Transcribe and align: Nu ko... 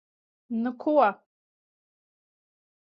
Nu 0.61 0.71
ko... 0.81 0.95